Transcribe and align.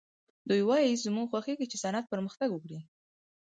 دوی 0.49 0.61
وايي 0.69 1.01
زموږ 1.05 1.25
خوښېږي 1.31 1.65
چې 1.71 1.77
صنعت 1.83 2.05
پرمختګ 2.13 2.49
وکړي 2.53 2.79